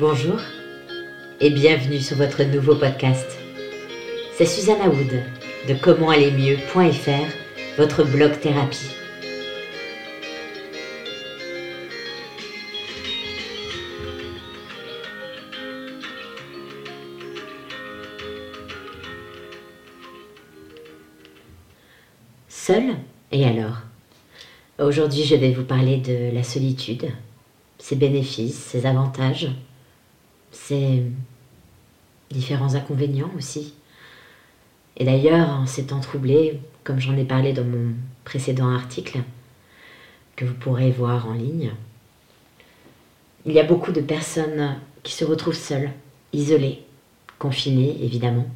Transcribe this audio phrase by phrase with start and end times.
[0.00, 0.40] Bonjour
[1.40, 3.38] et bienvenue sur votre nouveau podcast.
[4.36, 5.22] C'est Susanna Wood
[5.68, 8.90] de commentallermieux.fr, votre blog thérapie.
[22.48, 22.96] Seul
[23.30, 23.76] Et alors?
[24.80, 27.12] Aujourd'hui, je vais vous parler de la solitude,
[27.78, 29.50] ses bénéfices, ses avantages,
[30.54, 31.04] ses
[32.30, 33.74] différents inconvénients aussi.
[34.96, 37.94] Et d'ailleurs, en ces temps troublés, comme j'en ai parlé dans mon
[38.24, 39.20] précédent article,
[40.36, 41.72] que vous pourrez voir en ligne,
[43.46, 45.90] il y a beaucoup de personnes qui se retrouvent seules,
[46.32, 46.82] isolées,
[47.38, 48.46] confinées évidemment,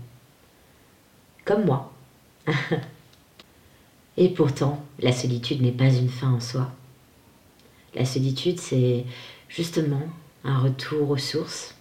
[1.45, 1.93] comme moi.
[4.17, 6.71] Et pourtant, la solitude n'est pas une fin en soi.
[7.95, 9.05] La solitude, c'est
[9.49, 10.03] justement
[10.45, 11.78] un retour aux sources,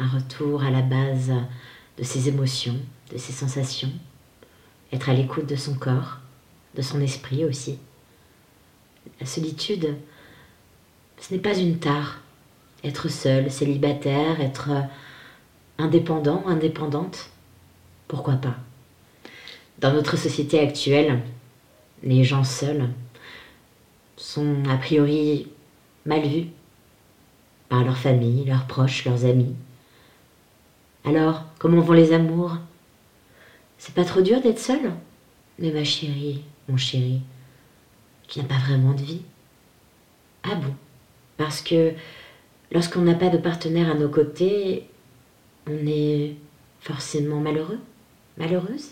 [0.00, 1.32] un retour à la base
[1.96, 2.76] de ses émotions,
[3.12, 3.92] de ses sensations,
[4.92, 6.18] être à l'écoute de son corps,
[6.74, 7.78] de son esprit aussi.
[9.20, 9.96] La solitude,
[11.20, 12.20] ce n'est pas une tare.
[12.84, 14.70] Être seul, célibataire, être
[15.78, 17.30] indépendant, indépendante,
[18.06, 18.54] pourquoi pas?
[19.80, 21.20] Dans notre société actuelle,
[22.02, 22.88] les gens seuls
[24.16, 25.48] sont a priori
[26.06, 26.46] mal vus
[27.68, 29.54] par leur famille, leurs proches, leurs amis.
[31.08, 32.58] Alors, comment vont les amours?
[33.78, 34.92] C'est pas trop dur d'être seul?
[35.58, 37.22] Mais ma chérie, mon chéri,
[38.26, 39.22] qui n'a pas vraiment de vie.
[40.42, 40.74] Ah bon?
[41.38, 41.94] Parce que
[42.72, 44.86] lorsqu'on n'a pas de partenaire à nos côtés,
[45.66, 46.36] on est
[46.80, 47.80] forcément malheureux,
[48.36, 48.90] malheureuse.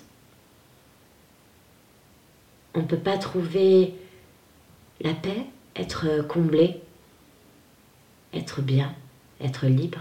[2.72, 3.92] On ne peut pas trouver
[5.02, 5.44] la paix,
[5.76, 6.80] être comblé,
[8.32, 8.94] être bien,
[9.42, 10.00] être libre,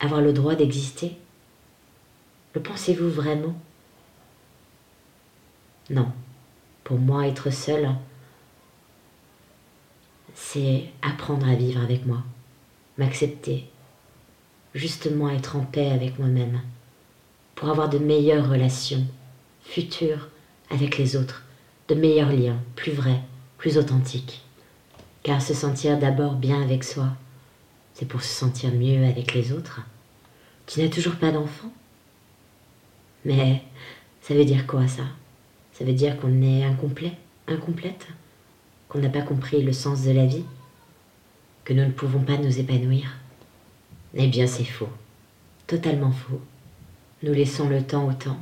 [0.00, 1.16] avoir le droit d'exister?
[2.54, 3.54] Le pensez-vous vraiment?
[5.90, 6.10] Non.
[6.82, 7.88] Pour moi, être seul,
[10.34, 12.22] c'est apprendre à vivre avec moi,
[12.98, 13.68] m'accepter,
[14.74, 16.60] justement être en paix avec moi-même,
[17.54, 19.06] pour avoir de meilleures relations
[19.62, 20.28] futures
[20.70, 21.44] avec les autres,
[21.88, 23.20] de meilleurs liens, plus vrais,
[23.58, 24.42] plus authentiques.
[25.22, 27.08] Car se sentir d'abord bien avec soi,
[27.94, 29.80] c'est pour se sentir mieux avec les autres.
[30.66, 31.72] Tu n'as toujours pas d'enfant
[33.24, 33.62] Mais
[34.20, 35.04] ça veut dire quoi ça?
[35.72, 37.12] Ça veut dire qu'on est incomplet,
[37.46, 38.06] incomplète?
[38.88, 40.44] Qu'on n'a pas compris le sens de la vie?
[41.64, 43.16] Que nous ne pouvons pas nous épanouir?
[44.14, 44.88] Eh bien c'est faux,
[45.66, 46.40] totalement faux.
[47.22, 48.40] Nous laissons le temps au temps.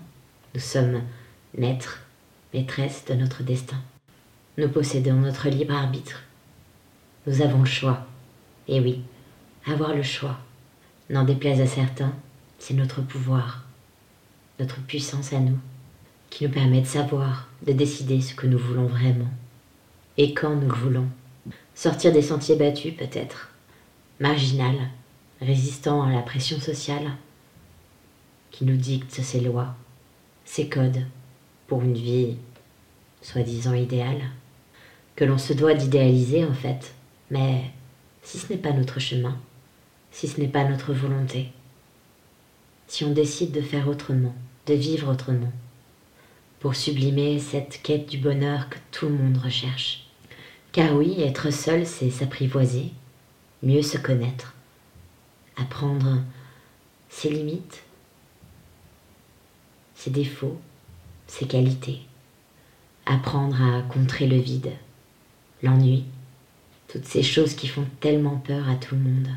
[0.54, 1.03] Nous sommes
[1.56, 2.00] maîtres
[2.54, 3.76] maîtresse de notre destin.
[4.56, 6.22] Nous possédons notre libre arbitre.
[7.26, 8.06] Nous avons le choix.
[8.66, 9.03] Et oui,
[9.70, 10.38] avoir le choix,
[11.10, 12.12] n'en déplaise à certains,
[12.58, 13.64] c'est notre pouvoir,
[14.58, 15.58] notre puissance à nous,
[16.30, 19.28] qui nous permet de savoir, de décider ce que nous voulons vraiment.
[20.16, 21.08] Et quand nous le voulons.
[21.74, 23.50] Sortir des sentiers battus peut-être,
[24.18, 24.74] marginal,
[25.40, 27.12] résistant à la pression sociale,
[28.50, 29.76] qui nous dicte ses lois,
[30.44, 31.06] ses codes,
[31.68, 32.36] pour une vie
[33.22, 34.22] soi-disant idéale,
[35.14, 36.94] que l'on se doit d'idéaliser en fait.
[37.30, 37.70] Mais
[38.22, 39.38] si ce n'est pas notre chemin,
[40.18, 41.52] si ce n'est pas notre volonté,
[42.88, 44.34] si on décide de faire autrement,
[44.66, 45.52] de vivre autrement,
[46.58, 50.08] pour sublimer cette quête du bonheur que tout le monde recherche.
[50.72, 52.90] Car oui, être seul, c'est s'apprivoiser,
[53.62, 54.54] mieux se connaître,
[55.56, 56.20] apprendre
[57.08, 57.84] ses limites,
[59.94, 60.58] ses défauts,
[61.28, 62.00] ses qualités.
[63.06, 64.72] Apprendre à contrer le vide,
[65.62, 66.06] l'ennui,
[66.88, 69.28] toutes ces choses qui font tellement peur à tout le monde.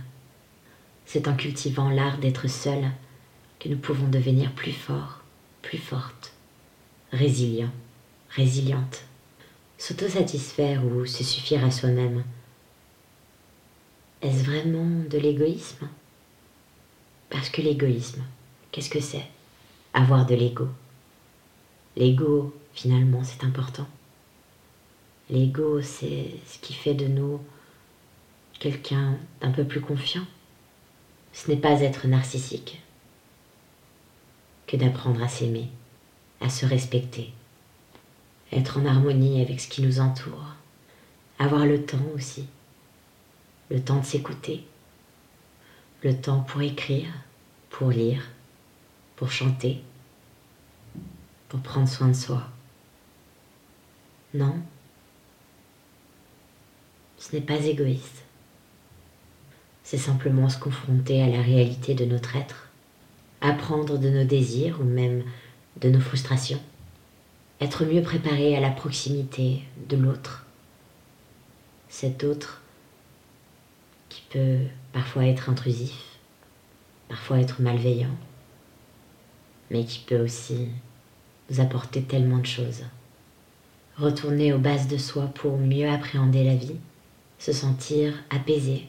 [1.14, 2.90] C'est en cultivant l'art d'être seul
[3.60, 5.20] que nous pouvons devenir plus forts,
[5.62, 6.32] plus fortes,
[7.12, 7.74] résilients,
[8.30, 9.04] résilientes.
[9.78, 12.24] S'autosatisfaire ou se suffire à soi-même.
[14.22, 15.90] Est-ce vraiment de l'égoïsme?
[17.30, 18.24] Parce que l'égoïsme,
[18.72, 19.28] qu'est-ce que c'est?
[19.94, 20.70] Avoir de l'ego.
[21.98, 23.90] L'ego, finalement, c'est important.
[25.30, 27.42] L'ego, c'est ce qui fait de nous
[28.62, 30.26] quelqu'un d'un peu plus confiant.
[31.34, 32.82] Ce n'est pas être narcissique
[34.68, 35.70] que d'apprendre à s'aimer,
[36.40, 37.34] à se respecter,
[38.52, 40.56] être en harmonie avec ce qui nous entoure,
[41.40, 42.46] avoir le temps aussi,
[43.70, 44.66] le temps de s'écouter,
[46.04, 47.12] le temps pour écrire,
[47.70, 48.30] pour lire,
[49.16, 49.82] pour chanter,
[51.48, 52.44] pour prendre soin de soi.
[54.34, 54.56] Non,
[57.18, 58.24] ce n'est pas égoïste.
[59.92, 62.70] C'est simplement se confronter à la réalité de notre être,
[63.42, 65.22] apprendre de nos désirs ou même
[65.82, 66.62] de nos frustrations,
[67.60, 70.46] être mieux préparé à la proximité de l'autre,
[71.90, 72.62] cet autre
[74.08, 74.60] qui peut
[74.94, 76.06] parfois être intrusif,
[77.10, 78.16] parfois être malveillant,
[79.72, 80.70] mais qui peut aussi
[81.50, 82.86] nous apporter tellement de choses.
[83.98, 86.78] Retourner aux bases de soi pour mieux appréhender la vie,
[87.40, 88.88] se sentir apaisé,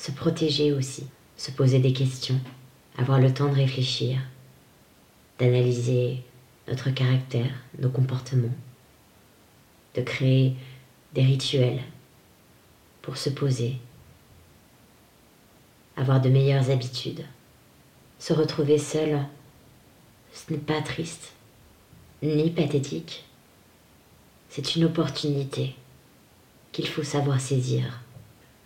[0.00, 1.06] se protéger aussi,
[1.36, 2.40] se poser des questions,
[2.96, 4.18] avoir le temps de réfléchir,
[5.38, 6.22] d'analyser
[6.66, 8.54] notre caractère, nos comportements,
[9.94, 10.54] de créer
[11.12, 11.82] des rituels
[13.02, 13.76] pour se poser,
[15.98, 17.26] avoir de meilleures habitudes.
[18.18, 19.20] Se retrouver seul,
[20.32, 21.34] ce n'est pas triste,
[22.22, 23.26] ni pathétique.
[24.48, 25.76] C'est une opportunité
[26.72, 28.00] qu'il faut savoir saisir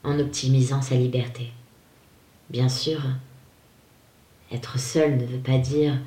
[0.05, 1.53] en optimisant sa liberté.
[2.51, 3.01] Bien sûr,
[4.53, 5.99] être seul ne veut pas dire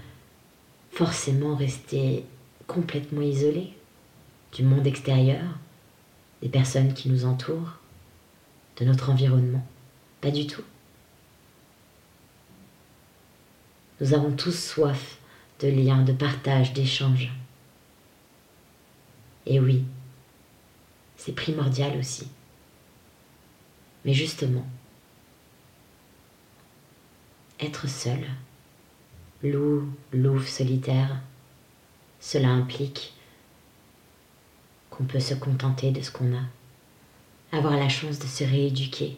[0.91, 2.23] forcément rester
[2.67, 3.73] complètement isolé
[4.53, 5.43] du monde extérieur,
[6.41, 7.73] des personnes qui nous entourent,
[8.77, 9.65] de notre environnement.
[10.21, 10.63] Pas du tout.
[13.99, 15.17] Nous avons tous soif
[15.59, 17.31] de liens, de partage, d'échanges.
[19.47, 19.83] Et oui,
[21.15, 22.27] c'est primordial aussi.
[24.07, 24.65] Mais justement,
[27.59, 28.25] être seul,
[29.43, 29.83] loup,
[30.13, 31.19] louve solitaire,
[32.21, 33.13] cela implique
[34.89, 36.43] qu'on peut se contenter de ce qu'on a,
[37.51, 39.17] avoir la chance de se rééduquer,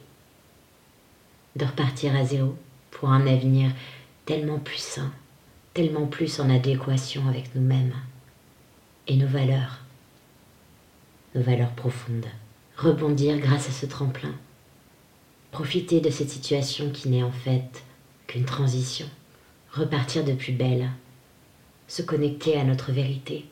[1.55, 2.57] de repartir à zéro
[2.89, 3.71] pour un avenir
[4.25, 5.13] tellement plus sain,
[5.75, 7.93] tellement plus en adéquation avec nous-mêmes
[9.05, 9.81] et nos valeurs,
[11.35, 12.25] nos valeurs profondes.
[12.75, 14.33] Rebondir grâce à ce tremplin.
[15.51, 17.83] Profiter de cette situation qui n'est en fait
[18.27, 19.07] qu'une transition.
[19.71, 20.89] Repartir de plus belle.
[21.87, 23.45] Se connecter à notre vérité.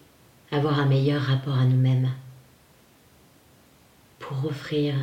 [0.52, 2.12] Avoir un meilleur rapport à nous-mêmes.
[4.20, 4.94] Pour offrir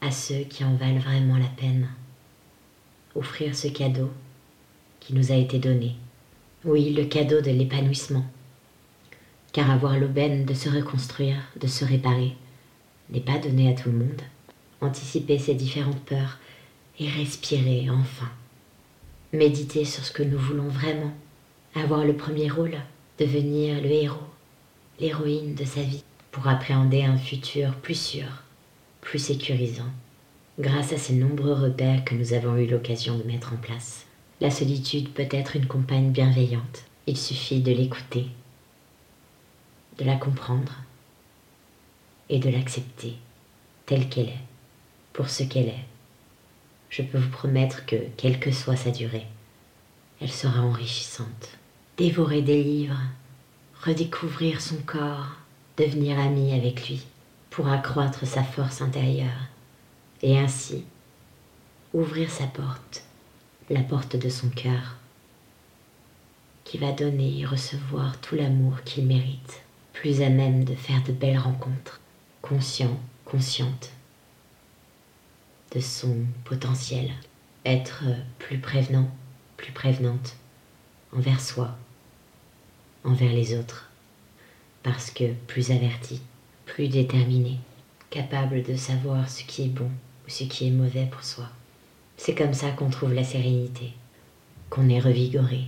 [0.00, 1.88] à ceux qui en valent vraiment la peine.
[3.14, 4.10] Offrir ce cadeau
[5.00, 5.96] qui nous a été donné.
[6.64, 8.24] Oui, le cadeau de l'épanouissement.
[9.52, 12.36] Car avoir l'aubaine de se reconstruire, de se réparer,
[13.10, 14.22] n'est pas donné à tout le monde.
[14.84, 16.38] Anticiper ses différentes peurs
[16.98, 18.30] et respirer enfin.
[19.32, 21.14] Méditer sur ce que nous voulons vraiment.
[21.74, 22.76] Avoir le premier rôle,
[23.18, 24.28] devenir le héros,
[25.00, 28.26] l'héroïne de sa vie, pour appréhender un futur plus sûr,
[29.00, 29.90] plus sécurisant,
[30.58, 34.04] grâce à ces nombreux repères que nous avons eu l'occasion de mettre en place.
[34.42, 36.84] La solitude peut être une compagne bienveillante.
[37.06, 38.26] Il suffit de l'écouter,
[39.98, 40.74] de la comprendre
[42.28, 43.14] et de l'accepter
[43.86, 44.53] telle qu'elle est,
[45.14, 45.84] pour ce qu'elle est.
[46.90, 49.26] Je peux vous promettre que, quelle que soit sa durée,
[50.20, 51.58] elle sera enrichissante.
[51.96, 53.00] Dévorer des livres,
[53.82, 55.36] redécouvrir son corps,
[55.78, 57.06] devenir ami avec lui,
[57.48, 59.48] pour accroître sa force intérieure,
[60.22, 60.84] et ainsi
[61.94, 63.04] ouvrir sa porte
[63.70, 64.96] la porte de son cœur,
[66.64, 69.62] qui va donner et recevoir tout l'amour qu'il mérite,
[69.92, 72.00] plus à même de faire de belles rencontres,
[72.42, 73.90] conscient, consciente
[75.74, 77.10] de son potentiel,
[77.64, 78.04] être
[78.38, 79.08] plus prévenant,
[79.56, 80.36] plus prévenante
[81.12, 81.76] envers soi,
[83.02, 83.90] envers les autres,
[84.82, 86.20] parce que plus averti,
[86.66, 87.58] plus déterminé,
[88.10, 89.90] capable de savoir ce qui est bon
[90.26, 91.48] ou ce qui est mauvais pour soi.
[92.16, 93.92] C'est comme ça qu'on trouve la sérénité,
[94.70, 95.64] qu'on est revigoré,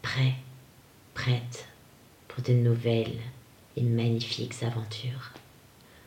[0.00, 0.34] prêt,
[1.14, 1.68] prête
[2.28, 3.18] pour de nouvelles
[3.76, 5.32] et magnifiques aventures.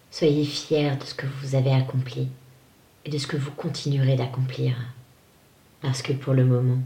[0.10, 2.30] Soyez fiers de ce que vous avez accompli
[3.06, 4.76] et de ce que vous continuerez d'accomplir,
[5.82, 6.80] parce que pour le moment,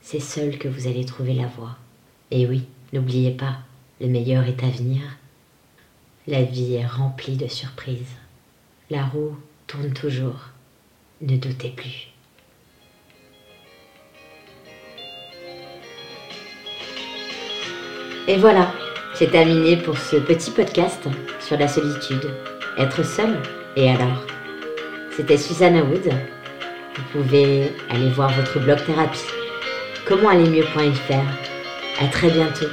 [0.00, 1.76] c'est seul que vous allez trouver la voie.
[2.30, 3.58] Et oui, n'oubliez pas,
[4.00, 5.02] le meilleur est à venir.
[6.26, 8.16] La vie est remplie de surprises.
[8.90, 10.52] La roue tourne toujours
[11.22, 12.08] ne doutez plus.
[18.28, 18.72] Et voilà,
[19.14, 21.08] c'est terminé pour ce petit podcast
[21.40, 22.30] sur la solitude.
[22.78, 23.36] Être seul
[23.76, 24.26] Et alors?
[25.14, 26.10] C'était Susanna Wood.
[26.96, 29.20] Vous pouvez aller voir votre blog thérapie.
[30.06, 32.02] Comment aller mieux.fr.
[32.02, 32.66] À très bientôt.